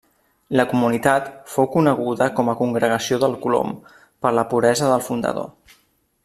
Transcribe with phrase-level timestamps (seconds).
[0.59, 3.77] La comunitat fou coneguda com a Congregació del Colom,
[4.25, 5.79] per la puresa del fundador.